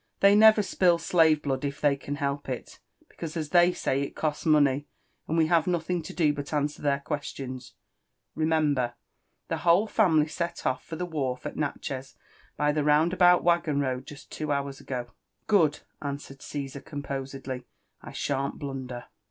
[0.21, 4.15] "They never spill slave blood if they can help it, because, as they say, it
[4.15, 4.87] costs money;
[5.27, 7.75] and we have nothing to do but answer their questions.
[8.33, 8.95] Remember—
[9.49, 12.15] the whole family set off for the wharf at Natchez
[12.57, 17.63] by the round about waggon^roadjust two hours ago.''..'* Good I" answered Caesar composedly; *^
[18.01, 19.05] I shan't blunder."